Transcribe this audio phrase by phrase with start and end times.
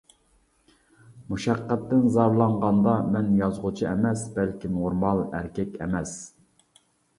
[1.33, 6.19] مۇشەققەتتىن زارلانغاندا مەن يازغۇچى ئەمەس، بەلكى نورمال ئەركەك ئەمەس.